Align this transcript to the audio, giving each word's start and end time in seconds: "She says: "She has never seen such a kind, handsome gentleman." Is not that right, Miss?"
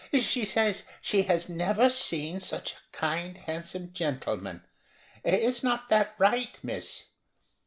"She 0.19 0.45
says: 0.45 0.85
"She 0.99 1.21
has 1.29 1.47
never 1.47 1.87
seen 1.87 2.39
such 2.39 2.73
a 2.73 2.77
kind, 2.91 3.37
handsome 3.37 3.93
gentleman." 3.93 4.63
Is 5.23 5.63
not 5.63 5.89
that 5.89 6.15
right, 6.17 6.57
Miss?" 6.63 7.03